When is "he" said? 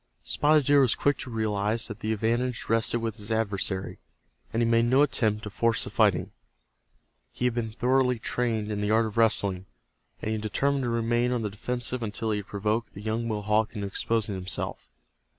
4.63-4.67, 7.31-7.45, 10.31-10.39, 12.31-12.37